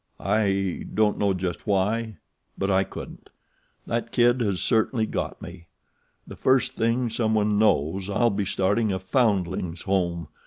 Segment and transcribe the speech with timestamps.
[0.19, 2.17] "I don't know just why;
[2.57, 3.29] but I couldn't.
[3.85, 5.67] That kid has certainly got me.
[6.25, 10.27] The first thing someone knows I'll be starting a foundlings' home.